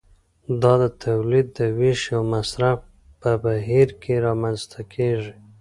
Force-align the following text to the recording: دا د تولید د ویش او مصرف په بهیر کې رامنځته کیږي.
دا 0.61 0.73
د 0.81 0.83
تولید 1.03 1.47
د 1.57 1.59
ویش 1.79 2.01
او 2.15 2.21
مصرف 2.33 2.79
په 3.21 3.31
بهیر 3.43 3.89
کې 4.01 4.13
رامنځته 4.27 4.79
کیږي. 4.93 5.33